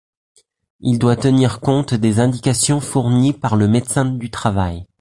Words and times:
Il 0.79 0.97
doit 0.97 1.15
tenir 1.15 1.59
compte 1.59 1.93
des 1.93 2.19
indications 2.19 2.79
fournies 2.79 3.33
par 3.33 3.55
le 3.55 3.67
médecin 3.67 4.05
du 4.05 4.31
travail. 4.31 4.87